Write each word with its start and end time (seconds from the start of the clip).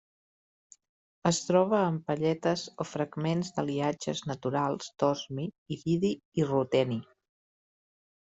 Es 1.31 1.39
troba 1.49 1.81
en 1.89 1.97
palletes 2.07 2.63
o 2.85 2.87
fragments 2.91 3.51
d'aliatges 3.57 4.23
naturals 4.31 4.89
d'osmi, 5.03 5.45
iridi 5.77 6.13
i 6.43 6.49
ruteni. 6.55 6.99